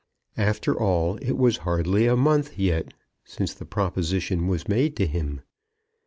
[0.39, 5.41] After all, it was hardly a month yet since the proposition was made to him.